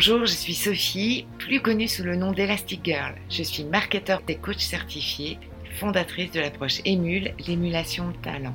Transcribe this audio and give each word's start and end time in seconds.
Bonjour, 0.00 0.26
je 0.26 0.32
suis 0.32 0.54
Sophie, 0.54 1.26
plus 1.38 1.60
connue 1.60 1.88
sous 1.88 2.04
le 2.04 2.14
nom 2.14 2.30
d'Elastic 2.30 2.84
Girl. 2.84 3.16
Je 3.28 3.42
suis 3.42 3.64
marketeur 3.64 4.22
et 4.28 4.36
coach 4.36 4.60
certifié, 4.60 5.38
fondatrice 5.80 6.30
de 6.30 6.38
l'approche 6.38 6.80
Émule, 6.84 7.34
l'émulation 7.48 8.10
de 8.10 8.16
talent. 8.18 8.54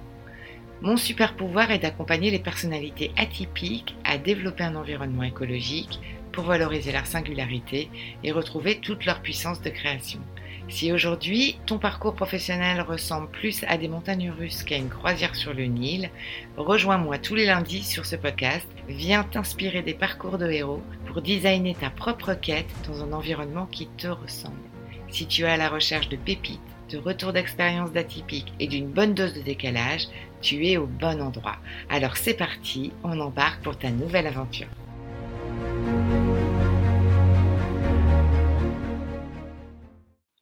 Mon 0.81 0.95
super 0.95 1.35
pouvoir 1.35 1.69
est 1.71 1.79
d'accompagner 1.79 2.31
les 2.31 2.39
personnalités 2.39 3.11
atypiques 3.17 3.93
à 4.05 4.17
développer 4.17 4.63
un 4.63 4.77
environnement 4.77 5.23
écologique 5.23 5.99
pour 6.31 6.45
valoriser 6.45 6.93
leur 6.93 7.05
singularité 7.05 7.89
et 8.23 8.31
retrouver 8.31 8.79
toute 8.79 9.03
leur 9.03 9.21
puissance 9.21 9.61
de 9.61 9.69
création. 9.69 10.21
Si 10.69 10.93
aujourd'hui 10.93 11.57
ton 11.65 11.77
parcours 11.77 12.15
professionnel 12.15 12.79
ressemble 12.81 13.29
plus 13.29 13.65
à 13.67 13.77
des 13.77 13.89
montagnes 13.89 14.31
russes 14.31 14.63
qu'à 14.63 14.77
une 14.77 14.89
croisière 14.89 15.35
sur 15.35 15.53
le 15.53 15.65
Nil, 15.65 16.09
rejoins-moi 16.55 17.17
tous 17.17 17.35
les 17.35 17.45
lundis 17.45 17.83
sur 17.83 18.05
ce 18.05 18.15
podcast. 18.15 18.65
Viens 18.87 19.23
t'inspirer 19.23 19.81
des 19.81 19.93
parcours 19.93 20.37
de 20.37 20.49
héros 20.49 20.81
pour 21.13 21.21
designer 21.21 21.75
ta 21.79 21.91
propre 21.91 22.33
quête 22.33 22.73
dans 22.87 23.03
un 23.03 23.13
environnement 23.13 23.67
qui 23.67 23.87
te 23.97 24.07
ressemble. 24.07 24.57
Si 25.09 25.27
tu 25.27 25.43
es 25.43 25.47
à 25.47 25.57
la 25.57 25.69
recherche 25.69 26.09
de 26.09 26.17
pépites, 26.17 26.59
de 26.89 26.97
retours 26.97 27.33
d'expérience 27.33 27.91
d'atypique 27.91 28.51
et 28.59 28.65
d'une 28.65 28.87
bonne 28.87 29.13
dose 29.13 29.35
de 29.35 29.41
décalage, 29.41 30.07
tu 30.41 30.65
es 30.65 30.77
au 30.77 30.87
bon 30.87 31.21
endroit. 31.21 31.57
Alors 31.87 32.17
c'est 32.17 32.33
parti, 32.33 32.91
on 33.03 33.19
embarque 33.19 33.61
pour 33.61 33.77
ta 33.77 33.91
nouvelle 33.91 34.25
aventure. 34.25 34.67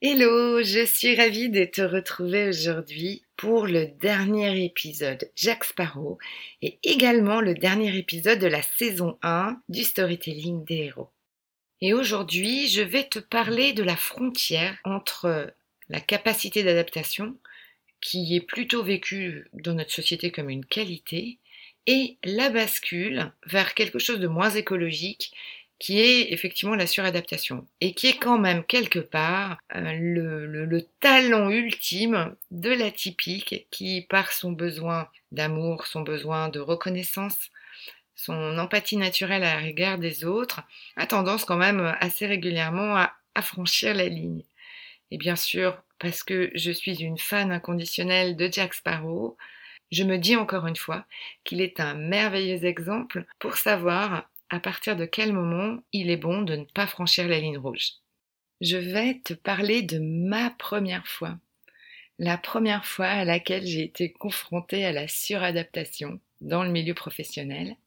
Hello, 0.01 0.63
je 0.63 0.85
suis 0.85 1.15
ravie 1.15 1.49
de 1.49 1.65
te 1.65 1.81
retrouver 1.81 2.47
aujourd'hui 2.47 3.23
pour 3.41 3.65
le 3.65 3.87
dernier 3.87 4.63
épisode 4.63 5.31
Jack 5.35 5.63
Sparrow 5.63 6.19
et 6.61 6.77
également 6.83 7.41
le 7.41 7.55
dernier 7.55 7.97
épisode 7.97 8.37
de 8.37 8.45
la 8.45 8.61
saison 8.61 9.17
1 9.23 9.59
du 9.67 9.83
storytelling 9.83 10.63
des 10.63 10.75
héros. 10.75 11.09
Et 11.81 11.95
aujourd'hui, 11.95 12.67
je 12.67 12.83
vais 12.83 13.05
te 13.05 13.17
parler 13.17 13.73
de 13.73 13.81
la 13.81 13.95
frontière 13.95 14.77
entre 14.83 15.51
la 15.89 15.99
capacité 15.99 16.61
d'adaptation, 16.61 17.35
qui 17.99 18.35
est 18.35 18.41
plutôt 18.41 18.83
vécue 18.83 19.47
dans 19.53 19.73
notre 19.73 19.91
société 19.91 20.31
comme 20.31 20.51
une 20.51 20.65
qualité, 20.65 21.39
et 21.87 22.17
la 22.23 22.51
bascule 22.51 23.31
vers 23.47 23.73
quelque 23.73 23.97
chose 23.97 24.19
de 24.19 24.27
moins 24.27 24.51
écologique 24.51 25.33
qui 25.81 25.99
est 25.99 26.31
effectivement 26.31 26.75
la 26.75 26.85
suradaptation 26.85 27.65
et 27.81 27.95
qui 27.95 28.05
est 28.05 28.17
quand 28.19 28.37
même 28.37 28.63
quelque 28.63 28.99
part 28.99 29.57
euh, 29.75 29.97
le, 29.97 30.87
talent 30.99 31.49
ultime 31.49 32.35
de 32.51 32.69
l'atypique 32.69 33.65
qui, 33.71 34.05
par 34.07 34.31
son 34.31 34.51
besoin 34.51 35.07
d'amour, 35.31 35.87
son 35.87 36.01
besoin 36.01 36.49
de 36.49 36.59
reconnaissance, 36.59 37.49
son 38.15 38.59
empathie 38.59 38.97
naturelle 38.97 39.43
à 39.43 39.59
l'égard 39.59 39.97
des 39.97 40.23
autres, 40.23 40.61
a 40.97 41.07
tendance 41.07 41.45
quand 41.45 41.57
même 41.57 41.95
assez 41.99 42.27
régulièrement 42.27 42.95
à, 42.95 43.13
à 43.33 43.41
franchir 43.41 43.95
la 43.95 44.05
ligne. 44.05 44.43
Et 45.09 45.17
bien 45.17 45.35
sûr, 45.35 45.81
parce 45.97 46.21
que 46.21 46.51
je 46.53 46.71
suis 46.71 47.01
une 47.01 47.17
fan 47.17 47.51
inconditionnelle 47.51 48.35
de 48.35 48.47
Jack 48.51 48.75
Sparrow, 48.75 49.35
je 49.91 50.03
me 50.03 50.17
dis 50.17 50.35
encore 50.35 50.67
une 50.67 50.75
fois 50.75 51.05
qu'il 51.43 51.59
est 51.59 51.79
un 51.79 51.95
merveilleux 51.95 52.65
exemple 52.65 53.25
pour 53.39 53.57
savoir 53.57 54.29
à 54.51 54.59
partir 54.59 54.97
de 54.97 55.05
quel 55.05 55.31
moment 55.31 55.81
il 55.93 56.09
est 56.09 56.17
bon 56.17 56.41
de 56.41 56.57
ne 56.57 56.65
pas 56.65 56.85
franchir 56.85 57.27
la 57.27 57.39
ligne 57.39 57.57
rouge. 57.57 57.93
Je 58.59 58.75
vais 58.75 59.19
te 59.23 59.33
parler 59.33 59.81
de 59.81 59.97
ma 59.97 60.51
première 60.51 61.07
fois. 61.07 61.39
La 62.19 62.37
première 62.37 62.85
fois 62.85 63.07
à 63.07 63.25
laquelle 63.25 63.65
j'ai 63.65 63.83
été 63.83 64.11
confrontée 64.11 64.85
à 64.85 64.91
la 64.91 65.07
suradaptation 65.07 66.19
dans 66.41 66.63
le 66.63 66.69
milieu 66.69 66.93
professionnel. 66.93 67.77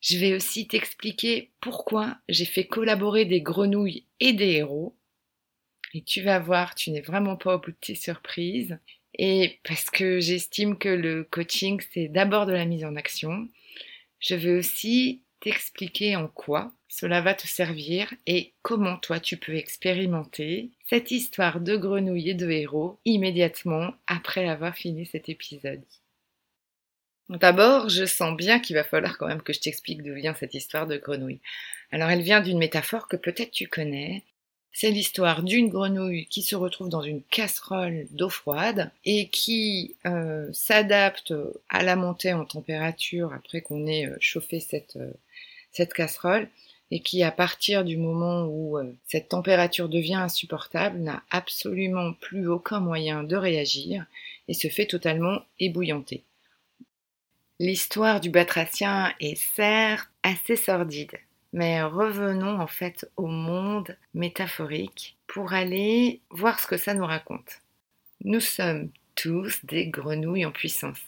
Je 0.00 0.16
vais 0.16 0.34
aussi 0.34 0.66
t'expliquer 0.66 1.50
pourquoi 1.60 2.16
j'ai 2.28 2.46
fait 2.46 2.66
collaborer 2.66 3.26
des 3.26 3.42
grenouilles 3.42 4.06
et 4.18 4.32
des 4.32 4.52
héros. 4.52 4.96
Et 5.92 6.02
tu 6.02 6.22
vas 6.22 6.38
voir, 6.38 6.74
tu 6.74 6.90
n'es 6.90 7.02
vraiment 7.02 7.36
pas 7.36 7.56
au 7.56 7.58
bout 7.60 7.72
de 7.72 7.76
tes 7.80 7.94
surprises. 7.94 8.78
Et 9.18 9.60
parce 9.62 9.90
que 9.90 10.20
j'estime 10.20 10.78
que 10.78 10.88
le 10.88 11.24
coaching, 11.24 11.82
c'est 11.92 12.08
d'abord 12.08 12.46
de 12.46 12.52
la 12.52 12.64
mise 12.64 12.84
en 12.84 12.96
action, 12.96 13.48
je 14.20 14.34
vais 14.34 14.54
aussi 14.56 15.22
t'expliquer 15.40 16.16
en 16.16 16.28
quoi 16.28 16.72
cela 16.88 17.20
va 17.20 17.34
te 17.34 17.46
servir 17.46 18.12
et 18.26 18.52
comment 18.62 18.96
toi 18.96 19.20
tu 19.20 19.36
peux 19.36 19.54
expérimenter 19.56 20.70
cette 20.88 21.10
histoire 21.10 21.60
de 21.60 21.76
grenouille 21.76 22.30
et 22.30 22.34
de 22.34 22.50
héros 22.50 22.98
immédiatement 23.04 23.92
après 24.06 24.48
avoir 24.48 24.74
fini 24.76 25.04
cet 25.04 25.28
épisode. 25.28 25.82
D'abord, 27.28 27.88
je 27.88 28.04
sens 28.04 28.36
bien 28.36 28.60
qu'il 28.60 28.76
va 28.76 28.84
falloir 28.84 29.18
quand 29.18 29.26
même 29.26 29.42
que 29.42 29.52
je 29.52 29.60
t'explique 29.60 30.02
d'où 30.02 30.14
vient 30.14 30.34
cette 30.34 30.54
histoire 30.54 30.86
de 30.86 30.96
grenouille. 30.96 31.40
Alors 31.90 32.08
elle 32.08 32.22
vient 32.22 32.40
d'une 32.40 32.58
métaphore 32.58 33.08
que 33.08 33.16
peut-être 33.16 33.50
tu 33.50 33.66
connais. 33.66 34.22
C'est 34.72 34.90
l'histoire 34.90 35.42
d'une 35.42 35.68
grenouille 35.68 36.26
qui 36.26 36.42
se 36.42 36.54
retrouve 36.54 36.88
dans 36.88 37.02
une 37.02 37.22
casserole 37.22 38.06
d'eau 38.10 38.28
froide 38.28 38.90
et 39.04 39.28
qui 39.28 39.96
euh, 40.06 40.48
s'adapte 40.52 41.34
à 41.68 41.82
la 41.82 41.96
montée 41.96 42.32
en 42.32 42.44
température 42.44 43.32
après 43.32 43.62
qu'on 43.62 43.86
ait 43.86 44.06
euh, 44.06 44.16
chauffé 44.20 44.60
cette, 44.60 44.96
euh, 44.96 45.12
cette 45.76 45.92
casserole 45.92 46.48
et 46.90 47.00
qui, 47.00 47.22
à 47.22 47.30
partir 47.30 47.84
du 47.84 47.96
moment 47.96 48.46
où 48.46 48.78
euh, 48.78 48.92
cette 49.06 49.28
température 49.28 49.88
devient 49.88 50.14
insupportable, 50.14 50.98
n'a 50.98 51.22
absolument 51.30 52.12
plus 52.14 52.48
aucun 52.48 52.80
moyen 52.80 53.24
de 53.24 53.36
réagir 53.36 54.06
et 54.48 54.54
se 54.54 54.68
fait 54.68 54.86
totalement 54.86 55.40
ébouillanter. 55.58 56.22
L'histoire 57.58 58.20
du 58.20 58.30
batracien 58.30 59.12
est 59.18 59.34
certes 59.34 60.10
assez 60.22 60.56
sordide, 60.56 61.18
mais 61.52 61.82
revenons 61.82 62.60
en 62.60 62.66
fait 62.66 63.10
au 63.16 63.26
monde 63.26 63.96
métaphorique 64.14 65.16
pour 65.26 65.54
aller 65.54 66.20
voir 66.30 66.60
ce 66.60 66.66
que 66.66 66.76
ça 66.76 66.94
nous 66.94 67.06
raconte. 67.06 67.62
Nous 68.24 68.40
sommes 68.40 68.90
tous 69.14 69.64
des 69.64 69.88
grenouilles 69.88 70.44
en 70.44 70.52
puissance. 70.52 71.00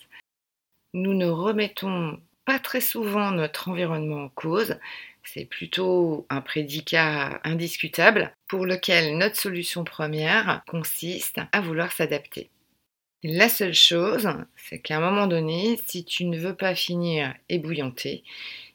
Nous 0.94 1.14
ne 1.14 1.26
remettons 1.26 2.18
très 2.59 2.81
souvent 2.81 3.31
notre 3.31 3.69
environnement 3.69 4.25
en 4.25 4.28
cause, 4.31 4.78
c'est 5.22 5.44
plutôt 5.44 6.26
un 6.31 6.41
prédicat 6.41 7.41
indiscutable 7.44 8.32
pour 8.47 8.64
lequel 8.64 9.19
notre 9.19 9.36
solution 9.36 9.84
première 9.84 10.62
consiste 10.66 11.41
à 11.53 11.60
vouloir 11.60 11.92
s'adapter. 11.92 12.48
La 13.22 13.48
seule 13.48 13.75
chose, 13.75 14.28
c'est 14.56 14.78
qu'à 14.78 14.97
un 14.97 15.00
moment 15.00 15.26
donné, 15.26 15.78
si 15.87 16.04
tu 16.04 16.25
ne 16.25 16.38
veux 16.38 16.54
pas 16.54 16.75
finir 16.75 17.34
ébouillanté, 17.48 18.25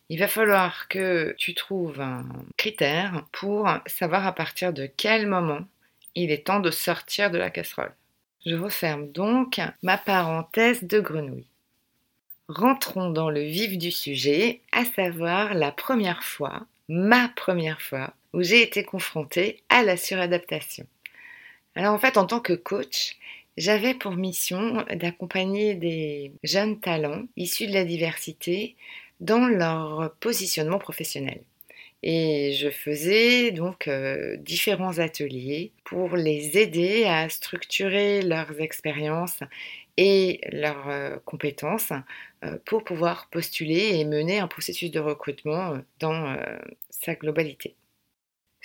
il 0.10 0.20
va 0.20 0.28
falloir 0.28 0.88
que 0.90 1.34
tu 1.38 1.56
trouves 1.56 2.02
un 2.02 2.28
critère 2.58 3.26
pour 3.32 3.70
savoir 3.88 4.28
à 4.28 4.36
partir 4.36 4.74
de 4.74 4.86
quel 4.86 5.28
moment 5.28 5.66
il 6.14 6.30
est 6.30 6.46
temps 6.46 6.60
de 6.60 6.72
sortir 6.72 7.32
de 7.32 7.38
la 7.40 7.50
casserole. 7.50 7.96
Je 8.46 8.56
referme 8.56 9.12
donc 9.12 9.60
ma 9.82 9.98
parenthèse 9.98 10.84
de 10.84 11.00
grenouille. 11.00 11.48
Rentrons 12.50 13.10
dans 13.10 13.30
le 13.30 13.42
vif 13.42 13.78
du 13.78 13.90
sujet, 13.90 14.60
à 14.74 14.84
savoir 14.84 15.54
la 15.54 15.72
première 15.72 16.24
fois, 16.24 16.66
ma 16.90 17.30
première 17.30 17.82
fois, 17.82 18.14
où 18.34 18.44
j'ai 18.44 18.62
été 18.62 18.84
confrontée 18.84 19.64
à 19.70 19.82
la 19.82 19.96
suradaptation. 19.96 20.86
Alors 21.76 21.94
en 21.94 22.00
fait, 22.00 22.18
en 22.18 22.26
tant 22.26 22.42
que 22.42 22.54
coach, 22.54 23.18
j'avais 23.56 23.94
pour 23.94 24.12
mission 24.12 24.86
d'accompagner 24.94 25.76
des 25.76 26.34
jeunes 26.44 26.80
talents 26.80 27.24
issus 27.38 27.68
de 27.68 27.74
la 27.74 27.86
diversité 27.86 28.76
dans 29.22 29.48
leur 29.48 30.14
positionnement 30.20 30.80
professionnel. 30.80 31.42
Et 32.06 32.52
je 32.60 32.70
faisais 32.70 33.52
donc 33.52 33.88
euh, 33.88 34.36
différents 34.36 35.00
ateliers 35.00 35.72
pour 35.86 36.18
les 36.18 36.58
aider 36.58 37.06
à 37.06 37.30
structurer 37.30 38.22
leurs 38.22 38.60
expériences 38.60 39.40
et 39.98 40.42
leurs 40.52 40.90
euh, 40.90 41.18
compétences 41.26 41.92
euh, 42.44 42.58
pour 42.66 42.84
pouvoir 42.84 43.28
postuler 43.30 44.00
et 44.00 44.06
mener 44.06 44.40
un 44.40 44.48
processus 44.48 44.92
de 44.92 45.00
recrutement 45.00 45.74
euh, 45.74 45.78
dans 46.00 46.36
sa 46.90 47.16
globalité. 47.16 47.76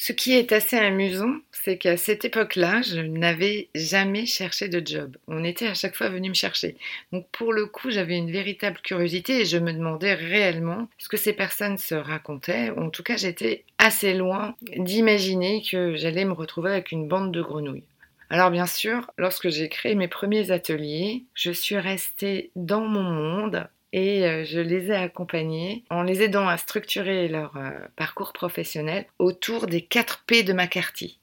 Ce 0.00 0.12
qui 0.12 0.32
est 0.34 0.52
assez 0.52 0.76
amusant, 0.76 1.34
c'est 1.50 1.76
qu'à 1.76 1.96
cette 1.96 2.24
époque-là, 2.24 2.82
je 2.82 3.00
n'avais 3.00 3.68
jamais 3.74 4.26
cherché 4.26 4.68
de 4.68 4.80
job. 4.86 5.16
On 5.26 5.42
était 5.42 5.66
à 5.66 5.74
chaque 5.74 5.96
fois 5.96 6.08
venu 6.08 6.28
me 6.28 6.34
chercher. 6.34 6.76
Donc 7.10 7.26
pour 7.32 7.52
le 7.52 7.66
coup, 7.66 7.90
j'avais 7.90 8.16
une 8.16 8.30
véritable 8.30 8.78
curiosité 8.80 9.40
et 9.40 9.44
je 9.44 9.58
me 9.58 9.72
demandais 9.72 10.14
réellement 10.14 10.88
ce 10.98 11.08
que 11.08 11.16
ces 11.16 11.32
personnes 11.32 11.78
se 11.78 11.96
racontaient. 11.96 12.70
En 12.70 12.90
tout 12.90 13.02
cas, 13.02 13.16
j'étais 13.16 13.64
assez 13.78 14.14
loin 14.14 14.54
d'imaginer 14.76 15.64
que 15.68 15.96
j'allais 15.96 16.24
me 16.24 16.32
retrouver 16.32 16.70
avec 16.70 16.92
une 16.92 17.08
bande 17.08 17.32
de 17.32 17.42
grenouilles. 17.42 17.82
Alors 18.30 18.50
bien 18.50 18.66
sûr, 18.66 19.10
lorsque 19.16 19.48
j'ai 19.48 19.68
créé 19.68 19.94
mes 19.94 20.08
premiers 20.08 20.50
ateliers, 20.50 21.24
je 21.34 21.50
suis 21.50 21.78
restée 21.78 22.50
dans 22.56 22.82
mon 22.82 23.02
monde 23.02 23.68
et 23.92 24.26
euh, 24.26 24.44
je 24.44 24.60
les 24.60 24.90
ai 24.90 24.96
accompagnés 24.96 25.84
en 25.88 26.02
les 26.02 26.22
aidant 26.22 26.46
à 26.46 26.58
structurer 26.58 27.28
leur 27.28 27.56
euh, 27.56 27.70
parcours 27.96 28.34
professionnel 28.34 29.06
autour 29.18 29.66
des 29.66 29.80
4 29.80 30.24
P 30.26 30.42
de 30.42 30.52
McCarthy. 30.52 31.18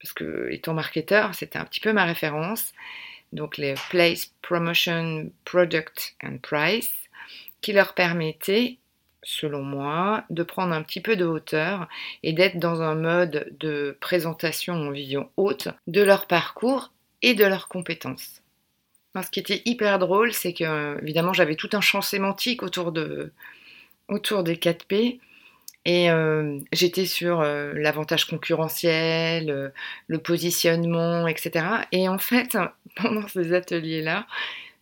Parce 0.00 0.14
que, 0.14 0.48
étant 0.50 0.72
marketeur, 0.72 1.34
c'était 1.34 1.58
un 1.58 1.64
petit 1.64 1.80
peu 1.80 1.92
ma 1.92 2.04
référence. 2.04 2.72
Donc 3.32 3.58
les 3.58 3.74
Place, 3.90 4.32
Promotion, 4.40 5.30
Product 5.44 6.16
and 6.22 6.38
Price, 6.38 6.92
qui 7.60 7.72
leur 7.72 7.94
permettaient 7.94 8.78
selon 9.26 9.62
moi, 9.62 10.24
de 10.30 10.44
prendre 10.44 10.72
un 10.72 10.82
petit 10.82 11.00
peu 11.00 11.16
de 11.16 11.24
hauteur 11.24 11.88
et 12.22 12.32
d'être 12.32 12.60
dans 12.60 12.80
un 12.80 12.94
mode 12.94 13.52
de 13.58 13.96
présentation 14.00 14.74
en 14.74 14.90
vision 14.92 15.28
haute 15.36 15.66
de 15.88 16.00
leur 16.00 16.28
parcours 16.28 16.92
et 17.22 17.34
de 17.34 17.44
leurs 17.44 17.66
compétences. 17.66 18.42
ce 19.20 19.30
qui 19.30 19.40
était 19.40 19.62
hyper 19.64 19.98
drôle, 19.98 20.32
c'est 20.32 20.52
que 20.52 21.02
évidemment 21.02 21.32
j'avais 21.32 21.56
tout 21.56 21.70
un 21.72 21.80
champ 21.80 22.02
sémantique 22.02 22.62
autour, 22.62 22.92
de, 22.92 23.32
autour 24.08 24.44
des 24.44 24.56
4P. 24.56 25.18
Et 25.86 26.10
euh, 26.10 26.58
j'étais 26.72 27.06
sur 27.06 27.40
euh, 27.40 27.72
l'avantage 27.74 28.26
concurrentiel, 28.26 29.50
euh, 29.50 29.68
le 30.06 30.18
positionnement, 30.18 31.26
etc. 31.26 31.66
Et 31.90 32.08
en 32.08 32.18
fait, 32.18 32.56
pendant 32.96 33.26
ces 33.26 33.52
ateliers-là, 33.54 34.26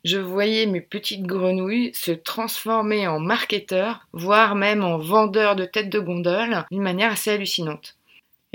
je 0.05 0.19
voyais 0.19 0.67
mes 0.67 0.83
petites 0.83 1.25
grenouilles 1.25 1.93
se 1.95 2.13
transformer 2.13 3.09
en 3.09 3.19
marketeurs, 3.19 4.07
voire 4.13 4.55
même 4.55 4.85
en 4.85 4.99
vendeurs 4.99 5.57
de 5.57 5.65
têtes 5.65 5.91
de 5.91 5.99
gondole, 5.99 6.65
d'une 6.71 6.83
manière 6.83 7.13
assez 7.13 7.31
hallucinante. 7.31 7.97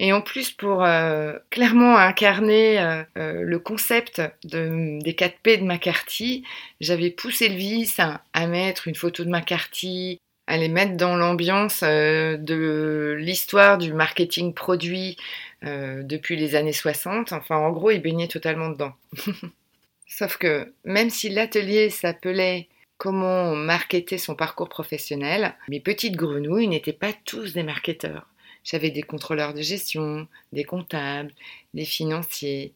Et 0.01 0.13
en 0.13 0.21
plus, 0.21 0.51
pour 0.51 0.85
euh, 0.85 1.33
clairement 1.49 1.97
incarner 1.97 2.79
euh, 2.79 3.03
euh, 3.17 3.41
le 3.41 3.59
concept 3.59 4.21
des 4.45 5.13
4P 5.13 5.59
de 5.59 5.65
McCarthy, 5.65 6.45
j'avais 6.79 7.09
poussé 7.09 7.49
le 7.49 7.55
vice 7.55 7.99
à, 7.99 8.47
mettre 8.47 8.87
une 8.87 8.95
photo 8.95 9.25
de 9.25 9.29
McCarthy, 9.29 10.17
à 10.47 10.55
les 10.55 10.69
mettre 10.69 10.95
dans 10.95 11.17
l'ambiance 11.17 11.83
de 11.83 13.17
l'histoire 13.19 13.77
du 13.77 13.91
marketing 13.91 14.53
produit 14.53 15.17
depuis 15.61 16.37
les 16.37 16.55
années 16.55 16.73
60. 16.73 17.33
Enfin, 17.33 17.57
en 17.57 17.71
gros, 17.71 17.91
il 17.91 18.01
baignait 18.01 18.29
totalement 18.29 18.69
dedans. 18.69 18.93
Sauf 20.09 20.37
que 20.37 20.73
même 20.83 21.09
si 21.09 21.29
l'atelier 21.29 21.89
s'appelait 21.89 22.67
Comment 22.99 23.55
marketer 23.55 24.17
son 24.17 24.35
parcours 24.35 24.67
professionnel, 24.67 25.55
mes 25.69 25.79
petites 25.79 26.17
grenouilles 26.17 26.67
n'étaient 26.67 26.91
pas 26.91 27.13
tous 27.23 27.53
des 27.53 27.63
marketeurs. 27.63 28.27
J'avais 28.65 28.89
des 28.89 29.03
contrôleurs 29.03 29.53
de 29.53 29.61
gestion, 29.61 30.27
des 30.51 30.65
comptables, 30.65 31.33
des 31.73 31.85
financiers, 31.85 32.73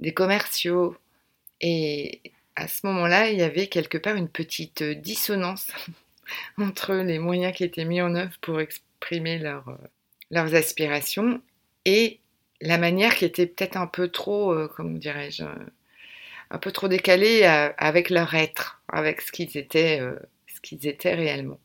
des 0.00 0.12
commerciaux. 0.12 0.96
Et 1.60 2.20
à 2.56 2.66
ce 2.66 2.84
moment-là, 2.88 3.30
il 3.30 3.38
y 3.38 3.42
avait 3.42 3.68
quelque 3.68 3.96
part 3.96 4.16
une 4.16 4.28
petite 4.28 4.82
dissonance 4.82 5.68
entre 6.58 6.92
les 6.94 7.20
moyens 7.20 7.54
qui 7.54 7.62
étaient 7.62 7.84
mis 7.84 8.02
en 8.02 8.16
œuvre 8.16 8.36
pour 8.40 8.60
exprimer 8.60 9.38
leurs 9.38 10.54
aspirations 10.56 11.40
et 11.84 12.18
la 12.60 12.76
manière 12.76 13.14
qui 13.14 13.24
était 13.24 13.46
peut-être 13.46 13.76
un 13.76 13.86
peu 13.86 14.08
trop, 14.08 14.52
euh, 14.52 14.68
comment 14.74 14.98
dirais-je, 14.98 15.44
un 16.54 16.58
peu 16.58 16.70
trop 16.70 16.86
décalés 16.86 17.44
avec 17.78 18.10
leur 18.10 18.32
être, 18.34 18.80
avec 18.88 19.20
ce 19.20 19.32
qu'ils 19.32 19.56
étaient, 19.58 20.00
euh, 20.00 20.14
ce 20.46 20.60
qu'ils 20.60 20.86
étaient 20.86 21.14
réellement. 21.14 21.58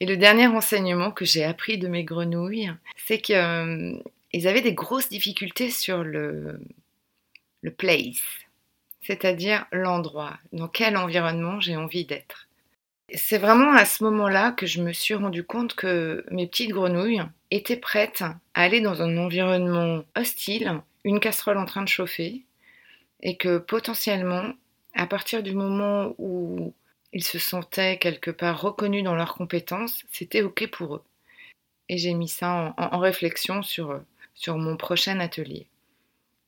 Et 0.00 0.06
le 0.06 0.18
dernier 0.18 0.48
enseignement 0.48 1.10
que 1.10 1.24
j'ai 1.24 1.44
appris 1.44 1.78
de 1.78 1.88
mes 1.88 2.04
grenouilles, 2.04 2.72
c'est 2.96 3.20
qu'ils 3.20 3.36
euh, 3.36 3.98
avaient 4.44 4.60
des 4.60 4.74
grosses 4.74 5.08
difficultés 5.08 5.70
sur 5.70 6.04
le, 6.04 6.60
le 7.62 7.70
place, 7.70 8.20
c'est-à-dire 9.00 9.64
l'endroit, 9.72 10.36
dans 10.52 10.68
quel 10.68 10.98
environnement 10.98 11.60
j'ai 11.60 11.76
envie 11.76 12.04
d'être. 12.04 12.48
C'est 13.14 13.38
vraiment 13.38 13.72
à 13.72 13.86
ce 13.86 14.04
moment-là 14.04 14.52
que 14.52 14.66
je 14.66 14.82
me 14.82 14.92
suis 14.92 15.14
rendu 15.14 15.42
compte 15.42 15.74
que 15.74 16.24
mes 16.30 16.46
petites 16.46 16.70
grenouilles 16.70 17.22
étaient 17.50 17.76
prêtes 17.76 18.22
à 18.22 18.62
aller 18.62 18.82
dans 18.82 19.00
un 19.00 19.16
environnement 19.16 20.04
hostile, 20.16 20.82
une 21.04 21.20
casserole 21.20 21.58
en 21.58 21.66
train 21.66 21.82
de 21.82 21.88
chauffer, 21.88 22.44
et 23.22 23.36
que 23.36 23.58
potentiellement, 23.58 24.52
à 24.94 25.06
partir 25.06 25.42
du 25.42 25.54
moment 25.54 26.14
où 26.18 26.74
ils 27.12 27.24
se 27.24 27.38
sentaient 27.38 27.98
quelque 27.98 28.30
part 28.30 28.60
reconnus 28.60 29.04
dans 29.04 29.14
leurs 29.14 29.34
compétences, 29.34 30.04
c'était 30.10 30.42
OK 30.42 30.66
pour 30.70 30.96
eux. 30.96 31.04
Et 31.88 31.98
j'ai 31.98 32.14
mis 32.14 32.28
ça 32.28 32.74
en, 32.76 32.98
réflexion 32.98 33.62
sur, 33.62 34.00
sur 34.34 34.56
mon 34.56 34.76
prochain 34.76 35.20
atelier. 35.20 35.66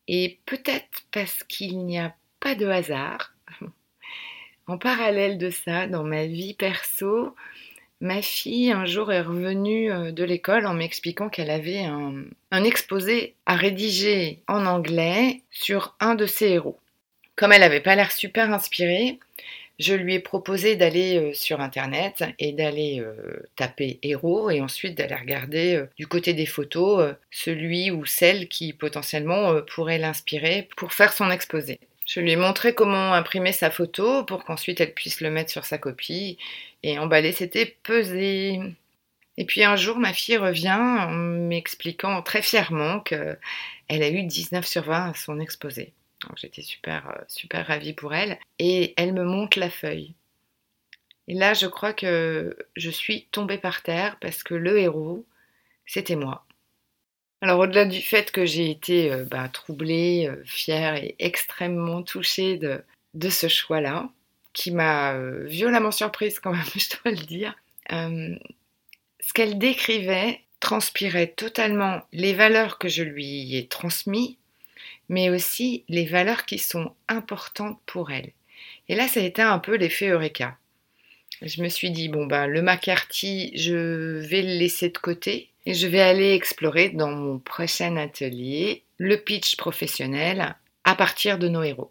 Et 0.09 0.39
peut-être 0.47 1.03
parce 1.13 1.45
qu'il 1.45 1.85
n'y 1.85 1.99
a 1.99 2.15
pas 2.41 2.55
de 2.55 2.67
hasard, 2.67 3.35
en 4.67 4.79
parallèle 4.79 5.39
de 5.39 5.51
ça, 5.51 5.87
dans 5.87 6.05
ma 6.05 6.27
vie 6.27 6.55
perso, 6.55 7.35
ma 8.05 8.21
fille 8.21 8.71
un 8.71 8.85
jour 8.85 9.11
est 9.13 9.23
revenue 9.23 9.91
euh, 9.91 10.13
de 10.13 10.25
l'école 10.25 10.67
en 10.67 10.75
m'expliquant 10.75 11.31
qu'elle 11.31 11.51
avait 11.51 11.85
un, 11.85 12.65
exposé 12.65 13.35
à 13.47 13.57
rédiger 13.57 14.43
en 14.47 14.67
anglais 14.67 15.41
sur 15.51 15.97
un 16.01 16.15
de 16.15 16.27
ses 16.27 16.51
héros. 16.51 16.79
Comme 17.35 17.53
elle 17.53 17.63
n'avait 17.63 17.81
pas 17.81 17.97
l'air 17.97 18.13
super 18.13 18.53
inspirée, 18.53 19.19
je 19.81 19.95
lui 19.95 20.15
ai 20.15 20.21
proposé 20.21 20.77
d'aller 20.77 21.17
euh, 21.17 21.33
sur 21.33 21.61
internet 21.61 22.23
et 22.39 22.53
d'aller 22.53 23.01
euh, 23.01 23.43
taper 23.57 23.99
héros 24.03 24.51
et 24.51 24.61
ensuite 24.61 24.97
d'aller 24.97 25.17
regarder 25.17 25.83
du 25.97 26.07
côté 26.07 26.35
des 26.35 26.47
photos 26.47 27.15
celui 27.31 27.91
ou 27.91 28.05
celle 28.05 28.49
qui 28.49 28.75
potentiellement 28.75 29.63
pourrait 29.63 29.99
l'inspirer 29.99 30.69
pour 30.77 30.93
faire 30.93 31.15
son 31.15 31.31
exposé. 31.31 31.81
Je 32.05 32.21
lui 32.21 32.33
ai 32.33 32.37
montré 32.37 32.75
comment 32.75 33.15
imprimer 33.15 33.53
sa 33.53 33.71
photo 33.71 34.25
pour 34.25 34.45
qu'ensuite 34.45 34.81
elle 34.81 34.93
puisse 34.93 35.21
le 35.21 35.31
mettre 35.31 35.51
sur 35.51 35.65
sa 35.65 35.79
copie 35.79 36.39
et 36.83 36.99
emballer, 36.99 37.33
c'était 37.33 37.77
pesé. 37.83 38.61
Et 39.37 39.45
puis 39.47 39.65
un 39.65 39.77
jour, 39.77 39.99
ma 39.99 40.13
fille 40.13 40.37
revient 40.37 40.73
en 40.73 41.11
m'expliquant 41.11 42.23
très 42.23 42.43
fièrement 42.43 43.01
qu'elle 43.01 43.39
a 43.89 44.09
eu 44.11 44.23
19 44.23 44.67
sur 44.67 44.85
20 44.85 45.11
à 45.11 45.15
son 45.15 45.41
exposé. 45.41 45.93
J'étais 46.37 46.63
super, 46.63 47.09
euh, 47.11 47.23
super 47.29 47.67
ravie 47.67 47.93
pour 47.93 48.15
elle. 48.15 48.39
Et 48.59 48.95
elle 48.97 49.13
me 49.13 49.25
montre 49.25 49.59
la 49.59 49.71
feuille. 49.71 50.15
Et 51.29 51.35
là, 51.35 51.55
je 51.55 51.67
crois 51.67 51.93
que 51.93 52.57
je 52.77 52.91
suis 52.91 53.27
tombée 53.33 53.59
par 53.59 53.83
terre 53.83 54.19
parce 54.21 54.43
que 54.43 54.55
le 54.55 54.79
héros, 54.79 55.25
c'était 55.87 56.17
moi. 56.17 56.45
Alors 57.45 57.61
au-delà 57.61 57.85
du 57.85 58.01
fait 58.01 58.31
que 58.31 58.47
j'ai 58.47 58.71
été 58.71 59.13
euh, 59.13 59.25
bah, 59.25 59.51
troublée, 59.51 60.29
euh, 60.31 60.43
fière 60.47 60.95
et 60.95 61.15
extrêmement 61.19 62.03
touchée 62.03 62.57
de, 62.57 63.29
ce 63.29 63.49
choix-là, 63.49 64.09
qui 64.55 64.71
m'a 64.71 65.13
euh, 65.13 65.45
violemment 65.45 65.91
surprise 65.91 66.41
quand 66.41 66.53
même, 66.53 66.65
je 66.75 66.89
dois 66.89 67.13
le 67.13 67.27
dire, 67.27 67.55
ce 67.91 69.33
qu'elle 69.35 69.59
décrivait 69.59 70.41
transpirait 70.59 71.35
totalement 71.37 72.01
les 72.15 72.33
valeurs 72.33 72.79
que 72.79 72.89
je 72.89 73.03
lui 73.03 73.55
ai 73.59 73.67
transmises, 73.67 74.37
mais 75.11 75.29
aussi 75.29 75.85
les 75.91 76.07
valeurs 76.07 76.47
qui 76.47 76.59
sont 76.59 76.95
importantes 77.09 77.79
pour 77.85 78.11
elle. 78.11 78.33
Et 78.89 78.95
là, 78.95 79.07
ça 79.07 79.21
a 79.21 79.23
été 79.23 79.43
un 79.43 79.59
peu 79.59 79.77
l'effet 79.77 80.09
Eureka. 80.09 80.57
Je 81.43 81.63
me 81.63 81.69
suis 81.69 81.91
dit, 81.91 82.09
bon, 82.09 82.25
bah, 82.25 82.47
le 82.47 82.63
McCarthy, 82.63 83.53
je 83.55 84.17
vais 84.27 84.41
le 84.41 84.59
laisser 84.59 84.89
de 84.89 84.97
côté 84.97 85.51
et 85.67 85.75
je 85.75 85.87
vais 85.87 86.01
aller 86.01 86.35
explorer 86.35 86.91
dans 86.91 87.11
mon 87.11 87.39
prochain 87.39 87.97
atelier 87.97 88.83
le 88.99 89.17
pitch 89.17 89.57
professionnel 89.57 90.57
à 90.85 90.95
partir 90.95 91.39
de 91.39 91.49
nos 91.49 91.63
héros. 91.63 91.91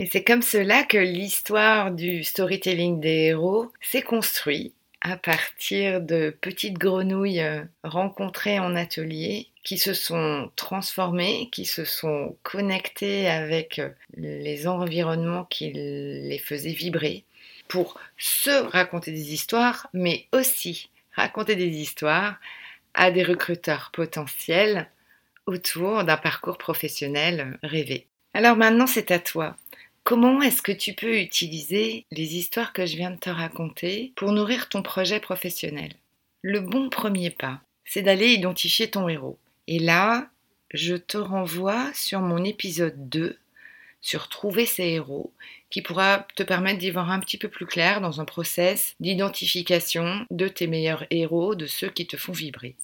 Et 0.00 0.06
c'est 0.06 0.24
comme 0.24 0.42
cela 0.42 0.82
que 0.82 0.98
l'histoire 0.98 1.92
du 1.92 2.24
storytelling 2.24 3.00
des 3.00 3.26
héros 3.26 3.72
s'est 3.80 4.02
construite 4.02 4.74
à 5.00 5.16
partir 5.16 6.00
de 6.00 6.36
petites 6.40 6.78
grenouilles 6.78 7.40
euh, 7.40 7.62
rencontrées 7.82 8.60
en 8.60 8.76
atelier 8.76 9.48
qui 9.64 9.76
se 9.76 9.94
sont 9.94 10.50
transformées, 10.54 11.48
qui 11.50 11.64
se 11.64 11.84
sont 11.84 12.36
connectées 12.42 13.28
avec 13.28 13.78
euh, 13.80 13.90
les 14.16 14.66
environnements 14.68 15.44
qui 15.44 15.72
les 15.72 16.38
faisaient 16.38 16.72
vibrer 16.72 17.24
pour 17.68 17.98
se 18.16 18.50
raconter 18.50 19.10
des 19.10 19.32
histoires, 19.32 19.88
mais 19.92 20.26
aussi 20.32 20.90
raconter 21.14 21.56
des 21.56 21.68
histoires 21.68 22.36
à 22.94 23.10
des 23.10 23.22
recruteurs 23.22 23.90
potentiels 23.92 24.88
autour 25.46 26.04
d'un 26.04 26.16
parcours 26.16 26.58
professionnel 26.58 27.58
rêvé. 27.62 28.06
Alors 28.34 28.56
maintenant, 28.56 28.86
c'est 28.86 29.10
à 29.10 29.18
toi. 29.18 29.56
Comment 30.04 30.42
est-ce 30.42 30.62
que 30.62 30.72
tu 30.72 30.94
peux 30.94 31.18
utiliser 31.18 32.06
les 32.10 32.36
histoires 32.36 32.72
que 32.72 32.86
je 32.86 32.96
viens 32.96 33.12
de 33.12 33.18
te 33.18 33.30
raconter 33.30 34.12
pour 34.16 34.32
nourrir 34.32 34.68
ton 34.68 34.82
projet 34.82 35.20
professionnel? 35.20 35.92
Le 36.40 36.60
bon 36.60 36.88
premier 36.88 37.30
pas, 37.30 37.60
c'est 37.84 38.02
d'aller 38.02 38.32
identifier 38.32 38.90
ton 38.90 39.08
héros. 39.08 39.38
Et 39.68 39.78
là, 39.78 40.28
je 40.74 40.96
te 40.96 41.18
renvoie 41.18 41.92
sur 41.94 42.20
mon 42.20 42.42
épisode 42.44 43.08
2 43.08 43.38
sur 44.02 44.28
trouver 44.28 44.66
ses 44.66 44.88
héros, 44.88 45.32
qui 45.70 45.80
pourra 45.80 46.26
te 46.36 46.42
permettre 46.42 46.80
d'y 46.80 46.90
voir 46.90 47.10
un 47.10 47.20
petit 47.20 47.38
peu 47.38 47.48
plus 47.48 47.66
clair 47.66 48.00
dans 48.00 48.20
un 48.20 48.24
process 48.26 48.94
d'identification 49.00 50.26
de 50.30 50.48
tes 50.48 50.66
meilleurs 50.66 51.06
héros, 51.10 51.54
de 51.54 51.66
ceux 51.66 51.88
qui 51.88 52.06
te 52.06 52.16
font 52.16 52.32
vibrer. 52.32 52.76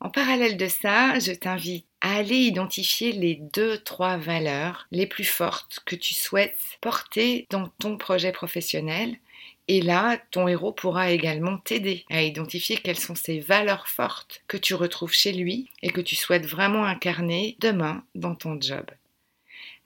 En 0.00 0.10
parallèle 0.10 0.58
de 0.58 0.68
ça, 0.68 1.18
je 1.18 1.32
t'invite 1.32 1.86
à 2.02 2.16
aller 2.16 2.36
identifier 2.36 3.12
les 3.12 3.36
deux, 3.36 3.78
trois 3.78 4.18
valeurs 4.18 4.86
les 4.90 5.06
plus 5.06 5.24
fortes 5.24 5.80
que 5.86 5.96
tu 5.96 6.12
souhaites 6.12 6.78
porter 6.82 7.46
dans 7.48 7.68
ton 7.78 7.96
projet 7.96 8.32
professionnel. 8.32 9.16
Et 9.68 9.80
là, 9.80 10.18
ton 10.30 10.48
héros 10.48 10.72
pourra 10.72 11.10
également 11.10 11.56
t'aider 11.58 12.04
à 12.10 12.22
identifier 12.22 12.76
quelles 12.76 12.98
sont 12.98 13.14
ces 13.14 13.40
valeurs 13.40 13.88
fortes 13.88 14.42
que 14.48 14.58
tu 14.58 14.74
retrouves 14.74 15.14
chez 15.14 15.32
lui 15.32 15.70
et 15.82 15.90
que 15.90 16.02
tu 16.02 16.14
souhaites 16.14 16.46
vraiment 16.46 16.84
incarner 16.84 17.56
demain 17.60 18.04
dans 18.14 18.34
ton 18.34 18.60
job. 18.60 18.84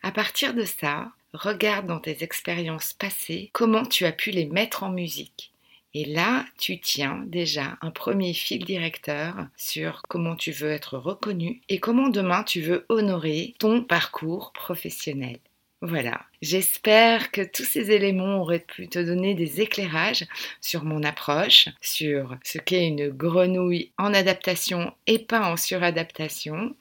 À 0.02 0.12
partir 0.12 0.54
de 0.54 0.64
ça, 0.64 1.12
regarde 1.34 1.86
dans 1.86 2.00
tes 2.00 2.24
expériences 2.24 2.94
passées 2.94 3.50
comment 3.52 3.84
tu 3.84 4.06
as 4.06 4.12
pu 4.12 4.30
les 4.30 4.46
mettre 4.46 4.82
en 4.82 4.90
musique 4.90 5.52
Et 5.92 6.06
là, 6.06 6.46
tu 6.58 6.80
tiens 6.80 7.22
déjà 7.26 7.76
un 7.82 7.90
premier 7.90 8.32
fil 8.32 8.64
directeur 8.64 9.34
sur 9.56 10.02
comment 10.08 10.36
tu 10.36 10.52
veux 10.52 10.70
être 10.70 10.96
reconnu 10.96 11.60
et 11.68 11.80
comment 11.80 12.08
demain 12.08 12.44
tu 12.44 12.62
veux 12.62 12.86
honorer 12.88 13.54
ton 13.58 13.82
parcours 13.82 14.52
professionnel. 14.52 15.38
Voilà, 15.82 16.20
j'espère 16.42 17.30
que 17.30 17.40
tous 17.40 17.64
ces 17.64 17.90
éléments 17.90 18.40
auraient 18.40 18.58
pu 18.58 18.86
te 18.88 18.98
donner 18.98 19.34
des 19.34 19.62
éclairages 19.62 20.26
sur 20.60 20.84
mon 20.84 21.02
approche, 21.02 21.68
sur 21.80 22.36
ce 22.42 22.58
qu'est 22.58 22.86
une 22.86 23.08
grenouille 23.08 23.90
en 23.96 24.12
adaptation 24.12 24.92
et 25.06 25.18
pas 25.18 25.50
en 25.50 25.56
suradaptation. 25.56 26.74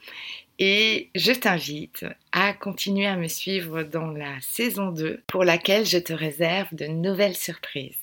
Et 0.61 1.09
je 1.15 1.31
t'invite 1.31 2.05
à 2.33 2.51
continuer 2.51 3.07
à 3.07 3.15
me 3.15 3.29
suivre 3.29 3.83
dans 3.83 4.11
la 4.11 4.41
saison 4.41 4.91
2 4.91 5.23
pour 5.25 5.45
laquelle 5.45 5.85
je 5.85 5.97
te 5.97 6.11
réserve 6.11 6.67
de 6.75 6.85
nouvelles 6.85 7.37
surprises. 7.37 7.95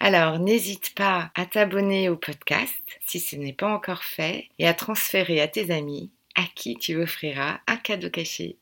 Alors 0.00 0.38
n'hésite 0.38 0.94
pas 0.94 1.30
à 1.34 1.44
t'abonner 1.44 2.08
au 2.08 2.16
podcast 2.16 2.80
si 3.06 3.20
ce 3.20 3.36
n'est 3.36 3.52
pas 3.52 3.70
encore 3.70 4.04
fait 4.04 4.48
et 4.58 4.66
à 4.66 4.72
transférer 4.72 5.42
à 5.42 5.48
tes 5.48 5.70
amis 5.70 6.10
à 6.34 6.44
qui 6.54 6.76
tu 6.76 6.96
offriras 6.96 7.60
un 7.66 7.76
cadeau 7.76 8.08
caché. 8.08 8.56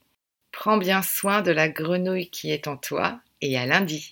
Prends 0.50 0.76
bien 0.76 1.00
soin 1.00 1.40
de 1.40 1.52
la 1.52 1.68
grenouille 1.68 2.30
qui 2.30 2.50
est 2.50 2.66
en 2.66 2.76
toi 2.76 3.20
et 3.40 3.56
à 3.56 3.64
lundi. 3.64 4.08